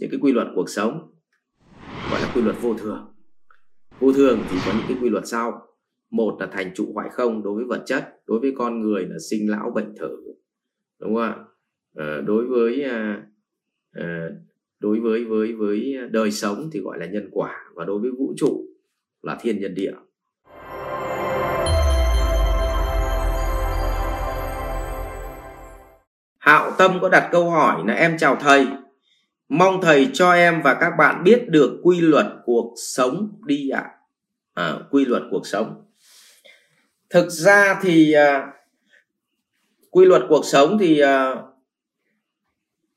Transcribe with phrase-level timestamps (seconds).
[0.00, 1.10] những cái quy luật cuộc sống
[2.10, 3.14] gọi là quy luật vô thường.
[4.00, 5.66] Vô thường thì có những cái quy luật sau.
[6.10, 9.16] Một là thành trụ hoại không đối với vật chất đối với con người là
[9.30, 10.16] sinh lão bệnh tử
[11.00, 11.36] đúng không ạ?
[11.96, 13.22] À, đối với à,
[13.92, 14.28] à,
[14.78, 18.34] đối với với với đời sống thì gọi là nhân quả và đối với vũ
[18.36, 18.66] trụ
[19.22, 19.92] là thiên nhân địa.
[26.38, 28.66] Hạo Tâm có đặt câu hỏi là em chào thầy.
[29.50, 33.90] Mong thầy cho em và các bạn biết được quy luật cuộc sống đi ạ.
[34.54, 34.66] À.
[34.66, 35.84] à, Quy luật cuộc sống.
[37.10, 38.52] Thực ra thì à,
[39.90, 41.34] quy luật cuộc sống thì à,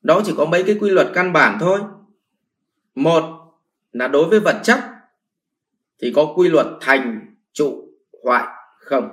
[0.02, 1.80] đó chỉ có mấy cái quy luật căn bản thôi.
[2.96, 3.24] Một
[3.92, 4.80] là đối với vật chất
[6.02, 7.88] thì có quy luật thành trụ
[8.24, 8.48] hoại
[8.80, 9.10] không.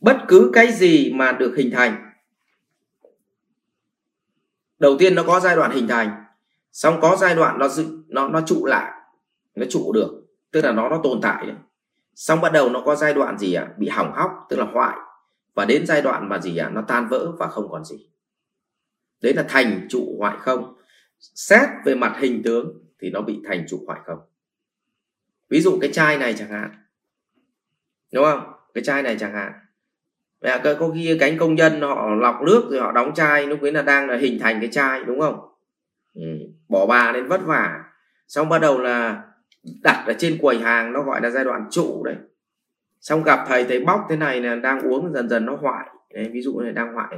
[0.00, 2.05] Bất cứ cái gì mà được hình thành
[4.78, 6.24] đầu tiên nó có giai đoạn hình thành,
[6.72, 7.68] xong có giai đoạn nó
[8.08, 8.92] nó nó trụ lại,
[9.54, 11.56] nó trụ được, tức là nó nó tồn tại đấy.
[12.14, 13.66] Xong bắt đầu nó có giai đoạn gì ạ?
[13.68, 13.74] À?
[13.78, 14.96] bị hỏng hóc, tức là hoại.
[15.54, 16.66] Và đến giai đoạn mà gì ạ?
[16.66, 16.70] À?
[16.70, 18.10] nó tan vỡ và không còn gì.
[19.20, 20.76] Đấy là thành trụ hoại không.
[21.18, 24.18] Xét về mặt hình tướng thì nó bị thành trụ hoại không.
[25.48, 26.70] Ví dụ cái chai này chẳng hạn.
[28.12, 28.52] Đúng không?
[28.74, 29.52] Cái chai này chẳng hạn
[30.42, 33.72] mẹ có khi cánh công nhân họ lọc nước rồi họ đóng chai lúc ấy
[33.72, 35.40] là đang là hình thành cái chai đúng không?
[36.14, 36.22] Ừ.
[36.68, 37.84] bỏ bà lên vất vả.
[38.28, 39.22] Xong bắt đầu là
[39.82, 42.16] đặt ở trên quầy hàng nó gọi là giai đoạn trụ đấy.
[43.00, 45.86] Xong gặp thầy thấy bóc thế này là đang uống dần dần nó hoại.
[46.14, 47.16] Đấy, ví dụ này đang hoại.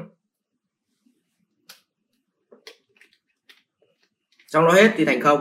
[4.47, 5.41] Xong nó hết thì thành không.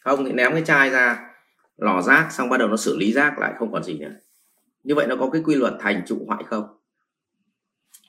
[0.00, 1.30] Không thì ném cái chai ra
[1.76, 4.12] lò rác xong bắt đầu nó xử lý rác lại không còn gì nữa
[4.84, 6.64] như vậy nó có cái quy luật thành trụ hoại không?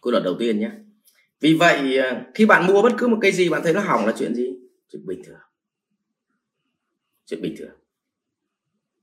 [0.02, 0.72] Quy luật đầu tiên nhé.
[1.40, 4.06] Vì vậy ờ, khi bạn mua bất cứ một cái gì, bạn thấy nó hỏng
[4.06, 4.59] là chuyện gì?
[4.92, 5.40] Chuyện bình thường.
[7.26, 7.76] Chuyện bình thường.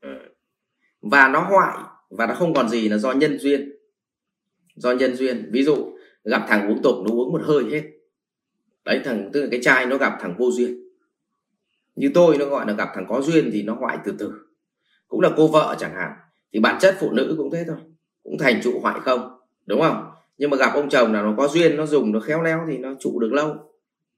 [0.01, 0.19] Ừ.
[1.01, 1.79] Và nó hoại,
[2.11, 3.73] và nó không còn gì là do nhân duyên.
[4.75, 5.51] Do nhân duyên.
[5.53, 7.83] Ví dụ, gặp thằng uống tục nó uống một hơi hết.
[8.85, 10.83] Đấy, thằng, tức là cái chai nó gặp thằng vô duyên.
[11.95, 14.33] Như tôi nó gọi là gặp thằng có duyên thì nó hoại từ từ.
[15.09, 16.13] Cũng là cô vợ chẳng hạn
[16.53, 17.77] thì bản chất phụ nữ cũng thế thôi.
[18.23, 20.11] Cũng thành trụ hoại không, đúng không?
[20.39, 22.79] Nhưng mà gặp ông chồng nào nó có duyên, nó dùng, nó khéo léo thì
[22.79, 23.55] nó trụ được lâu.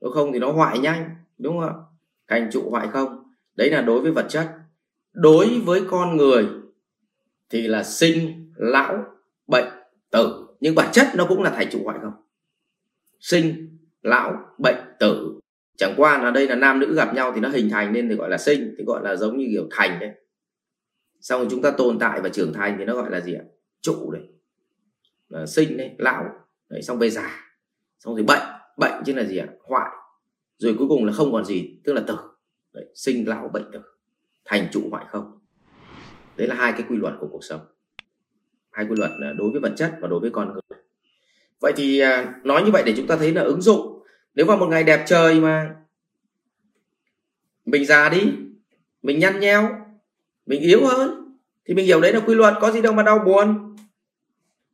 [0.00, 1.82] Nếu không thì nó hoại nhanh, đúng không
[2.28, 3.22] thành trụ hoại không.
[3.56, 4.48] Đấy là đối với vật chất.
[5.12, 6.46] Đối với con người
[7.50, 9.04] thì là sinh, lão,
[9.46, 9.68] bệnh,
[10.10, 10.46] tử.
[10.60, 12.12] Nhưng bản chất nó cũng là thành trụ hoại không.
[13.20, 15.40] Sinh, lão, bệnh, tử.
[15.76, 18.14] Chẳng qua là đây là nam nữ gặp nhau thì nó hình thành nên thì
[18.14, 20.10] gọi là sinh, thì gọi là giống như kiểu thành đấy
[21.24, 23.44] xong rồi chúng ta tồn tại và trưởng thành thì nó gọi là gì ạ?
[23.80, 24.22] Trụ đấy
[25.30, 26.24] à, ờ, sinh đấy lão.
[26.68, 27.40] Đấy xong về già.
[27.98, 28.42] Xong rồi bệnh.
[28.76, 29.46] Bệnh chứ là gì ạ?
[29.62, 29.90] Hoại.
[30.58, 32.16] Rồi cuối cùng là không còn gì tức là tử.
[32.72, 33.80] Đấy, sinh lão bệnh tử.
[34.44, 35.38] Thành trụ hoại không.
[36.36, 37.60] Đấy là hai cái quy luật của cuộc sống.
[38.70, 40.78] Hai quy luật ờ, đối với vật chất và đối với con người.
[41.60, 44.02] Vậy thì à, nói như vậy để chúng ta thấy là ứng dụng.
[44.34, 45.76] Nếu vào một ngày đẹp trời mà
[47.64, 48.32] mình già đi
[49.02, 49.83] mình nhăn nheo
[50.46, 51.36] mình yếu hơn.
[51.66, 53.76] Thì mình hiểu đấy là quy luật, có gì đâu mà đau buồn.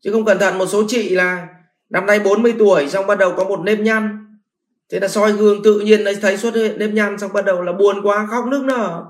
[0.01, 1.49] Chứ không cẩn thận, một số chị là
[1.91, 4.27] năm nay 40 tuổi, xong bắt đầu có một nếp nhăn.
[4.91, 7.73] Thế là soi gương tự nhiên, thấy xuất hiện nếp nhăn, xong bắt đầu là
[7.73, 9.05] buồn quá, khóc nức nở.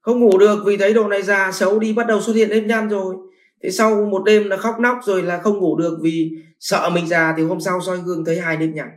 [0.00, 2.64] Không ngủ được vì thấy đồ này già, xấu đi, bắt đầu xuất hiện nếp
[2.64, 3.14] nhăn rồi.
[3.62, 6.30] Thế sau một đêm là khóc nóc rồi là không ngủ được vì
[6.60, 8.88] sợ mình già, thì hôm sau soi gương thấy hai nếp nhăn.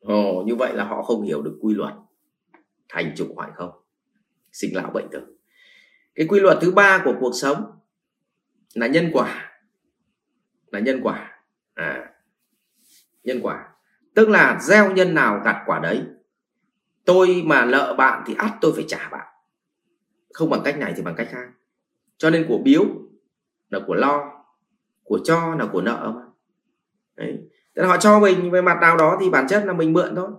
[0.00, 1.94] Ồ, như vậy là họ không hiểu được quy luật
[2.88, 3.70] thành trục hoại không?
[4.52, 5.20] Sinh lão bệnh tử
[6.14, 7.78] cái quy luật thứ ba của cuộc sống
[8.74, 9.52] là nhân quả.
[10.72, 11.40] Là nhân quả.
[11.74, 12.10] À
[13.24, 13.68] nhân quả.
[14.14, 16.02] Tức là gieo nhân nào gặt quả đấy.
[17.04, 19.26] Tôi mà nợ bạn thì ắt tôi phải trả bạn.
[20.34, 21.48] Không bằng cách này thì bằng cách khác.
[22.16, 22.84] Cho nên của biếu
[23.68, 24.44] là của lo,
[25.02, 26.22] của cho là của nợ mà.
[27.16, 27.38] Đấy.
[27.74, 30.16] Tức là họ cho mình về mặt nào đó thì bản chất là mình mượn
[30.16, 30.30] thôi.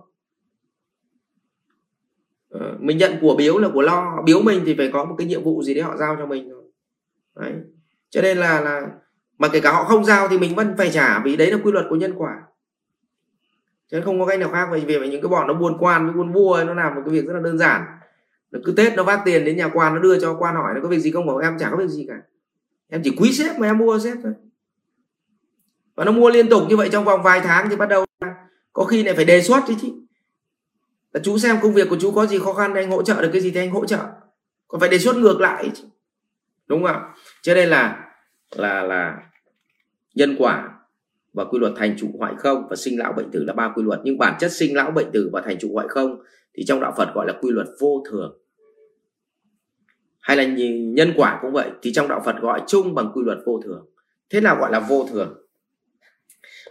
[2.52, 4.22] Ờ, mình nhận của biếu là của lo.
[4.24, 6.52] Biếu mình thì phải có một cái nhiệm vụ gì đấy họ giao cho mình
[7.36, 7.52] đấy.
[8.10, 8.82] Cho nên là là
[9.38, 11.72] mà kể cả họ không giao thì mình vẫn phải trả vì đấy là quy
[11.72, 12.42] luật của nhân quả.
[13.90, 16.14] Chứ không có cách nào khác vì vì những cái bọn nó buôn quan với
[16.14, 17.82] buôn vua, nó làm một cái việc rất là đơn giản.
[18.50, 20.80] Nó cứ tết nó vác tiền đến nhà quan, nó đưa cho quan hỏi nó
[20.82, 21.26] có việc gì không?
[21.26, 22.22] Bảo em chả có việc gì cả.
[22.88, 24.32] Em chỉ quý sếp mà em mua sếp thôi.
[25.94, 28.04] Và nó mua liên tục như vậy trong vòng vài tháng thì bắt đầu
[28.72, 29.88] có khi lại phải đề xuất chứ chứ
[31.12, 33.30] là chú xem công việc của chú có gì khó khăn anh hỗ trợ được
[33.32, 33.98] cái gì thì anh hỗ trợ.
[34.68, 35.84] Còn phải đề xuất ngược lại chứ.
[36.66, 37.02] đúng không
[37.42, 38.08] cho nên là
[38.56, 39.18] là là
[40.14, 40.68] nhân quả
[41.32, 43.82] và quy luật thành trụ hoại không và sinh lão bệnh tử là ba quy
[43.82, 44.00] luật.
[44.04, 46.22] Nhưng bản chất sinh lão bệnh tử và thành trụ hoại không
[46.54, 48.38] thì trong đạo Phật gọi là quy luật vô thường.
[50.20, 50.44] Hay là
[50.94, 53.86] nhân quả cũng vậy, thì trong đạo Phật gọi chung bằng quy luật vô thường.
[54.30, 55.46] Thế nào gọi là vô thường?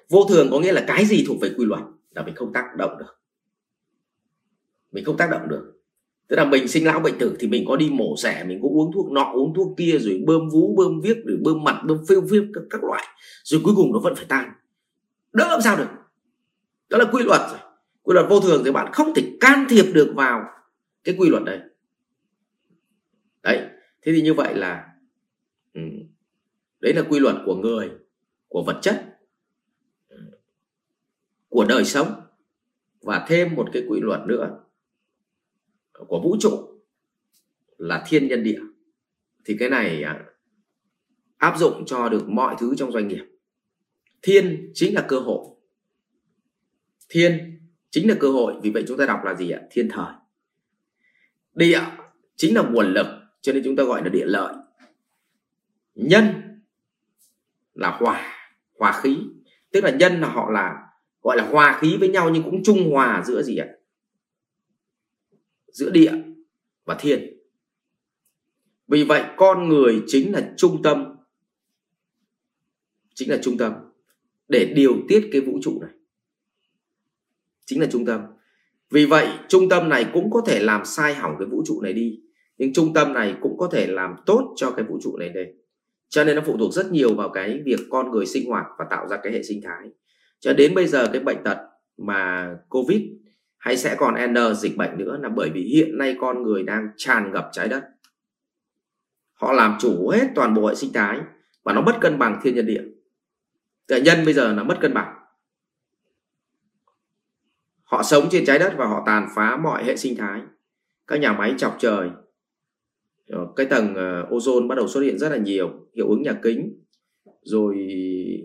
[0.09, 2.65] Vô thường có nghĩa là cái gì thuộc về quy luật là mình không tác
[2.77, 3.20] động được
[4.91, 5.73] mình không tác động được.
[6.27, 8.67] Tức là mình sinh lão bệnh tử thì mình có đi mổ xẻ mình có
[8.71, 11.97] uống thuốc nọ uống thuốc kia rồi bơm vú bơm viết rồi bơm mặt bơm
[12.09, 13.07] phêu viết các, các loại.
[13.43, 14.51] Rồi cuối cùng nó vẫn phải tan.
[15.33, 15.87] Đỡ làm sao được?
[16.89, 17.59] Đó là quy luật rồi.
[18.03, 20.41] Quy luật vô thường thì bạn không thể can thiệp được vào
[21.03, 21.59] cái quy luật đấy.
[23.43, 23.67] Đấy
[24.01, 24.87] thế thì như vậy là
[25.73, 25.81] ừ,
[26.79, 27.91] đấy là quy luật của người
[28.47, 29.05] của vật chất
[31.49, 32.07] của đời sống.
[33.01, 34.59] Và thêm một cái quy luật nữa
[36.07, 36.81] của vũ trụ
[37.77, 38.59] là thiên nhân địa,
[39.45, 40.25] thì cái này à,
[41.37, 43.25] áp dụng cho được mọi thứ trong doanh nghiệp.
[44.21, 45.45] Thiên chính là cơ hội.
[47.09, 47.59] Thiên
[47.89, 49.61] chính là cơ hội, vì vậy chúng ta đọc là gì ạ?
[49.71, 50.13] Thiên thời.
[51.53, 51.81] Địa
[52.35, 53.07] chính là nguồn lực,
[53.41, 54.53] cho nên chúng ta gọi là địa lợi.
[55.95, 56.25] Nhân
[57.73, 58.47] là hòa
[58.77, 59.17] hòa khí.
[59.71, 60.87] Tức là nhân là họ là,
[61.21, 63.67] gọi là hòa khí với nhau nhưng cũng trung hòa giữa gì ạ?
[65.71, 66.11] Giữa địa
[66.85, 67.37] và thiên.
[68.87, 71.15] Vì vậy, con người chính là trung tâm,
[73.15, 73.73] chính là trung tâm
[74.47, 75.91] để điều tiết cái vũ trụ này.
[77.65, 78.21] Chính là trung tâm.
[78.89, 81.93] Vì vậy, trung tâm này cũng có thể làm sai hỏng cái vũ trụ này
[81.93, 82.19] đi,
[82.57, 85.53] nhưng trung tâm này cũng có thể làm tốt cho cái vũ trụ này đây.
[86.09, 88.85] Cho nên nó phụ thuộc rất nhiều vào cái việc con người sinh hoạt và
[88.89, 89.89] tạo ra cái hệ sinh thái.
[90.39, 91.57] Cho đến bây giờ, cái bệnh tật
[91.97, 93.01] mà covid
[93.61, 96.89] hay sẽ còn n dịch bệnh nữa là bởi vì hiện nay con người đang
[96.97, 97.83] tràn ngập trái đất.
[99.33, 101.19] Họ làm chủ hết toàn bộ hệ sinh thái
[101.63, 102.83] và nó bất cân bằng thiên nhân địa.
[103.87, 105.15] Tự nhân bây giờ là mất cân bằng.
[107.83, 110.41] Họ sống trên trái đất và họ tàn phá mọi hệ sinh thái.
[111.07, 112.09] Các nhà máy chọc trời.
[113.55, 116.83] Cái tầng ờ, ozone bắt đầu xuất hiện rất là nhiều, hiệu ứng nhà kính.
[117.41, 117.75] Rồi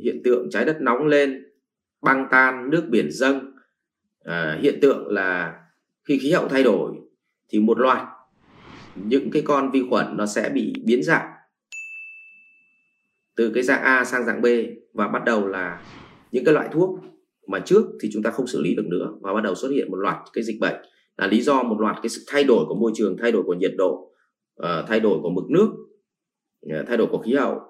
[0.02, 1.44] hiện tượng trái đất nóng lên,
[2.02, 3.55] băng tan, nước biển dâng
[4.26, 5.60] à, hiện tượng là
[6.04, 6.92] khi khí hậu thay đổi
[7.48, 8.06] thì một loạt
[8.94, 11.32] những cái con vi khuẩn nó sẽ bị biến dạng
[13.36, 14.46] từ cái dạng A sang dạng B
[14.92, 15.80] và bắt đầu là
[16.32, 17.00] những cái loại thuốc
[17.46, 19.90] mà trước thì chúng ta không xử lý được nữa và bắt đầu xuất hiện
[19.90, 20.76] một loạt cái dịch bệnh.
[21.16, 23.54] Là lý do một loạt cái sự thay đổi của môi trường thay đổi của
[23.54, 24.12] nhiệt độ
[24.54, 25.68] ờ, thay đổi của mực nước
[26.70, 27.60] ờ, thay đổi của khí hậu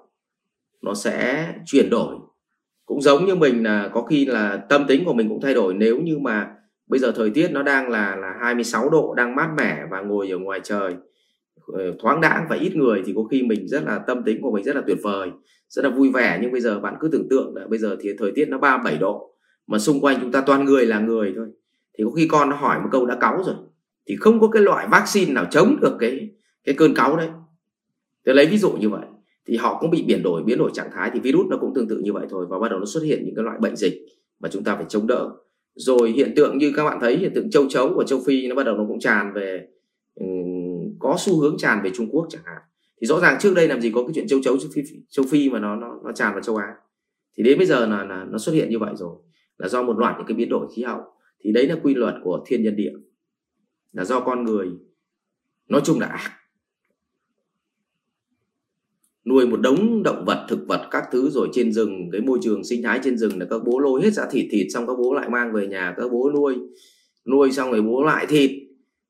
[0.81, 2.15] nó sẽ chuyển đổi
[2.87, 5.73] cũng giống như mình là có khi là tâm tính của mình cũng thay đổi.
[5.73, 6.49] Nếu như mà
[6.87, 10.29] bây giờ thời tiết nó đang là là 26 độ, đang mát mẻ và ngồi
[10.29, 10.95] ở ngoài trời
[11.67, 14.51] ờ, thoáng đãng và ít người thì có khi mình rất là, tâm tính của
[14.51, 15.29] mình rất là tuyệt vời,
[15.69, 16.39] rất là vui vẻ.
[16.41, 18.97] Nhưng bây giờ bạn cứ tưởng tượng là bây giờ thì thời tiết nó 37
[18.97, 19.31] độ,
[19.67, 21.47] mà xung quanh chúng ta toàn người là người thôi.
[21.97, 23.55] Thì có khi con nó hỏi một câu đã cáu rồi,
[24.07, 26.29] thì không có cái loại vaccine nào chống được cái
[26.63, 27.29] cái cơn cáu đấy.
[28.25, 29.05] Tôi lấy ví dụ như vậy
[29.47, 31.87] thì họ cũng bị biến đổi biến đổi trạng thái thì virus nó cũng tương
[31.87, 33.93] tự như vậy thôi và bắt đầu nó xuất hiện những cái loại bệnh dịch
[34.39, 35.29] mà chúng ta phải chống đỡ.
[35.75, 38.55] Rồi hiện tượng như các bạn thấy hiện tượng châu chấu của châu phi nó
[38.55, 39.67] bắt đầu nó cũng tràn về
[40.15, 42.61] um, có xu hướng tràn về trung quốc chẳng hạn.
[43.01, 45.25] Thì rõ ràng trước đây làm gì có cái chuyện châu chấu châu phi, châu
[45.29, 46.67] phi mà nó nó nó tràn vào châu á.
[47.37, 49.15] Thì đến bây giờ là, là nó xuất hiện như vậy rồi
[49.57, 51.01] là do một loạt những cái biến đổi khí hậu.
[51.43, 52.93] Thì đấy là quy luật của thiên nhân địa.
[53.91, 54.69] Là do con người
[55.69, 56.31] nói chung là ác
[59.29, 62.63] nuôi một đống động vật thực vật các thứ rồi trên rừng cái môi trường
[62.63, 65.13] sinh thái trên rừng là các bố lôi hết ra thịt thịt xong các bố
[65.13, 66.55] lại mang về nhà các bố nuôi.
[67.27, 68.51] Nuôi xong rồi bố lại thịt.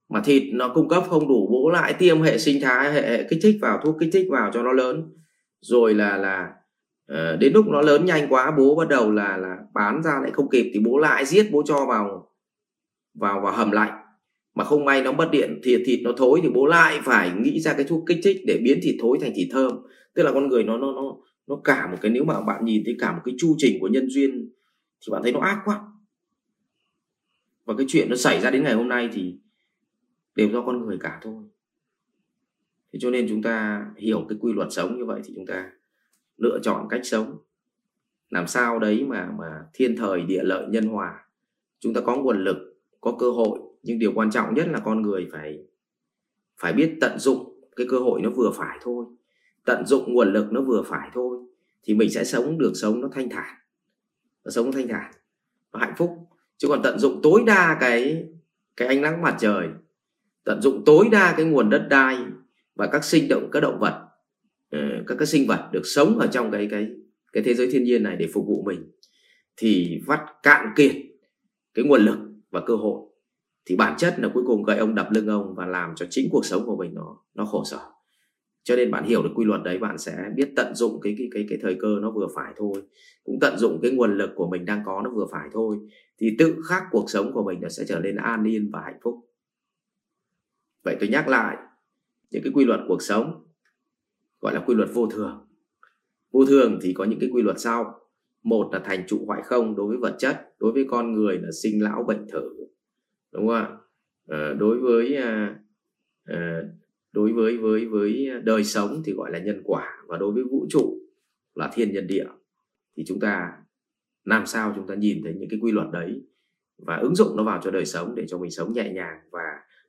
[0.10, 3.24] Mà thịt nó cung cấp không đủ bố lại tiêm hệ sinh thái hệ, hệ
[3.30, 5.04] kích thích vào thuốc kích thích vào cho nó lớn.
[5.62, 6.50] Rồi là là
[7.14, 10.32] uh, đến lúc nó lớn nhanh quá bố bắt đầu là là bán ra lại
[10.34, 12.30] không kịp thì bố lại giết bố cho vào
[13.20, 14.07] vào vào hầm lạnh
[14.58, 17.60] mà không may nó mất điện thì thịt nó thối thì bố lại phải nghĩ
[17.60, 19.72] ra cái thuốc kích thích để biến thịt thối thành thịt thơm.
[20.14, 22.82] Tức là con người nó nó nó nó cả một cái, nếu mà bạn nhìn
[22.86, 24.50] thấy cả một cái chu trình của nhân duyên
[25.02, 25.82] thì bạn thấy nó ác quá.
[27.66, 29.36] Và cái chuyện nó xảy ra đến ngày hôm nay thì
[30.36, 31.44] đều do con người cả thôi.
[32.94, 35.72] Thế cho nên chúng ta hiểu cái quy luật sống như vậy thì chúng ta
[36.38, 37.38] lựa chọn cách sống.
[38.30, 41.26] Làm sao đấy mà mà thiên thời địa lợi nhân hòa.
[41.80, 42.58] Chúng ta có nguồn lực,
[43.02, 45.60] có cơ hội nhưng điều quan trọng nhất là con người phải
[46.58, 49.06] phải biết tận dụng cái cơ hội nó vừa phải thôi.
[49.65, 51.38] Tận dụng nguồn lực nó vừa phải thôi,
[51.84, 53.56] thì mình sẽ sống được sống nó thanh thản.
[54.46, 55.12] Nó sống thanh thản,
[55.74, 56.10] nó hạnh phúc.
[56.58, 58.27] Chứ còn tận dụng tối đa cái
[58.77, 59.67] cái ánh nắng mặt trời,
[60.44, 62.17] tận dụng tối đa cái nguồn đất đai
[62.75, 64.08] và các sinh động, các động vật
[64.70, 66.88] ờ, các các cái sinh vật được sống ở trong cái cái
[67.34, 68.91] cái thế giới thiên nhiên này để phục vụ mình,
[69.58, 70.96] thì vắt cạn kiệt
[71.74, 72.17] cái nguồn lực
[72.51, 73.07] và cơ hội
[73.68, 76.30] thì bản chất là cuối cùng gậy ông đập lưng ông và làm cho chính
[76.32, 77.80] cuộc sống của mình nó nó khổ sở.
[78.64, 81.28] Cho nên bạn hiểu được quy luật đấy, bạn sẽ biết tận dụng cái cái
[81.34, 82.74] cái cái thời cơ nó vừa phải thôi.
[83.24, 85.78] Cũng tận dụng cái nguồn lực của mình đang có nó vừa phải thôi.
[86.20, 89.00] Thì tự khắc cuộc sống của mình nó sẽ trở nên an yên và hạnh
[89.04, 89.16] phúc.
[90.84, 91.58] Vậy tôi nhắc lại,
[92.32, 93.44] những cái quy luật cuộc sống
[94.40, 95.48] gọi là quy luật vô thường.
[96.32, 98.00] Vô thường thì có những cái quy luật sau.
[98.44, 101.50] Một là thành trụ hoại không đối với vật chất, đối với con người là
[101.64, 102.50] sinh lão bệnh thử
[103.38, 103.67] đúng không ạ?
[104.27, 105.60] À, đối với à,
[106.25, 106.62] à,
[107.12, 110.65] đối với với với đời sống thì gọi là nhân quả và đối với vũ
[110.70, 111.00] trụ
[111.56, 112.25] là thiên nhân địa.
[112.98, 113.51] Thì chúng ta
[114.24, 116.22] làm sao chúng ta nhìn thấy những cái quy luật đấy
[116.77, 119.44] và ứng dụng nó vào cho đời sống để cho mình sống nhẹ nhàng và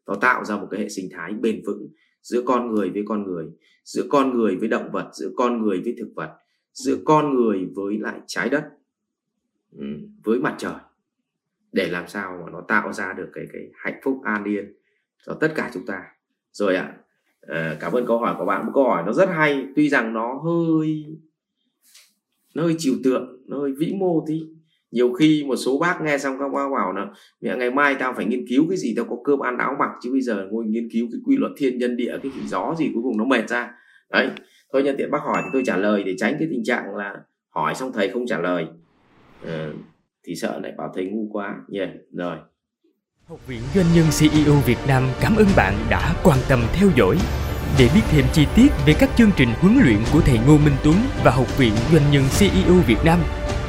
[0.06, 1.88] nó tạo ra một cái hệ sinh thái bền vững
[2.22, 3.46] giữa con người với con người
[3.84, 6.36] giữa con người với động vật giữa con người với thực vật
[6.72, 8.64] giữa con người với lại trái đất
[9.76, 9.84] ừ,
[10.24, 10.74] với mặt trời
[11.72, 14.74] để làm sao mà nó tạo ra được cái cái hạnh phúc an yên
[15.26, 16.02] cho tất cả chúng ta.
[16.52, 16.92] Rồi ạ
[17.40, 18.66] à, cảm ơn câu hỏi của bạn.
[18.66, 21.06] Một câu hỏi nó rất hay tuy rằng nó hơi
[22.54, 24.42] nó hơi trừu tượng nó hơi vĩ mô tí.
[24.90, 27.06] Nhiều khi một số bác nghe xong các bác bảo là
[27.40, 28.94] mẹ ngày mai tao phải nghiên cứu cái gì?
[28.96, 31.52] Tao có cơm ăn áo mặc chứ bây giờ ngồi nghiên cứu cái quy luật
[31.56, 33.74] thiên nhân địa cái gì gió gì cuối cùng nó mệt ra.
[34.10, 34.30] Đấy
[34.72, 37.14] thôi nhân tiện bác hỏi thì tôi trả lời để tránh cái tình trạng là
[37.48, 38.66] hỏi xong thầy không trả lời.
[39.46, 39.70] À,
[40.28, 41.90] thì sợ lại bảo thầy ngu quá nhỉ yeah.
[42.12, 42.36] rồi
[43.28, 47.18] Học viện Doanh nhân CEO Việt Nam cảm ơn bạn đã quan tâm theo dõi.
[47.78, 50.74] Để biết thêm chi tiết về các chương trình huấn luyện của thầy Ngô Minh
[50.84, 50.94] Tuấn
[51.24, 53.18] và Học viện Doanh nhân CEO Việt Nam,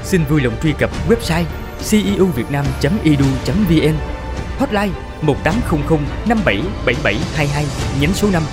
[0.04, 1.44] xin vui lòng truy cập website
[1.89, 3.96] ceovietnam.edu.vn
[4.58, 6.00] Hotline 1800
[6.30, 7.66] 577722
[8.01, 8.44] nhánh số 5